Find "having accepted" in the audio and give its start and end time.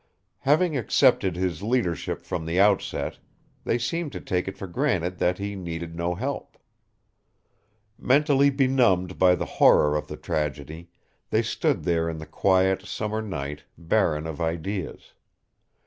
0.39-1.35